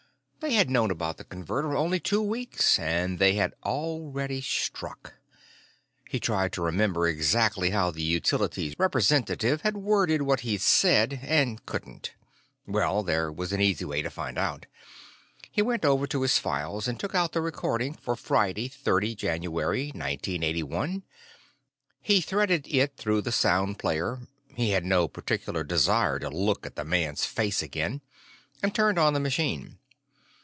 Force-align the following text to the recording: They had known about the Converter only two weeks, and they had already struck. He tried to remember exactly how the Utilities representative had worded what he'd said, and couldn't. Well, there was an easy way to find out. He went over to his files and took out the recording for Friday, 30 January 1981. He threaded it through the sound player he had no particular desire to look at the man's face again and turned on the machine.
They 0.41 0.53
had 0.53 0.71
known 0.71 0.89
about 0.89 1.17
the 1.17 1.23
Converter 1.23 1.77
only 1.77 1.99
two 1.99 2.19
weeks, 2.21 2.79
and 2.79 3.19
they 3.19 3.35
had 3.35 3.53
already 3.61 4.41
struck. 4.41 5.13
He 6.09 6.19
tried 6.19 6.51
to 6.53 6.63
remember 6.63 7.05
exactly 7.07 7.69
how 7.69 7.91
the 7.91 8.01
Utilities 8.01 8.73
representative 8.79 9.61
had 9.61 9.77
worded 9.77 10.23
what 10.23 10.39
he'd 10.39 10.61
said, 10.61 11.19
and 11.21 11.63
couldn't. 11.67 12.15
Well, 12.65 13.03
there 13.03 13.31
was 13.31 13.53
an 13.53 13.61
easy 13.61 13.85
way 13.85 14.01
to 14.01 14.09
find 14.09 14.35
out. 14.39 14.65
He 15.51 15.61
went 15.61 15.85
over 15.85 16.07
to 16.07 16.23
his 16.23 16.39
files 16.39 16.87
and 16.87 16.99
took 16.99 17.13
out 17.13 17.33
the 17.33 17.41
recording 17.41 17.93
for 17.93 18.15
Friday, 18.15 18.67
30 18.67 19.13
January 19.13 19.85
1981. 19.89 21.03
He 22.01 22.19
threaded 22.19 22.67
it 22.67 22.97
through 22.97 23.21
the 23.21 23.31
sound 23.31 23.77
player 23.77 24.21
he 24.55 24.71
had 24.71 24.85
no 24.85 25.07
particular 25.07 25.63
desire 25.63 26.17
to 26.17 26.31
look 26.31 26.65
at 26.65 26.75
the 26.75 26.83
man's 26.83 27.25
face 27.27 27.61
again 27.61 28.01
and 28.63 28.73
turned 28.73 28.97
on 28.97 29.13
the 29.13 29.19
machine. 29.19 29.77